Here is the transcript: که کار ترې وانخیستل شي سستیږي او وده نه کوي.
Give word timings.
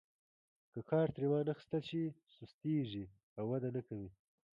که 0.71 0.79
کار 0.89 1.07
ترې 1.15 1.27
وانخیستل 1.29 1.81
شي 1.89 2.03
سستیږي 2.35 3.05
او 3.37 3.43
وده 3.51 3.69
نه 3.75 3.81
کوي. 3.87 4.09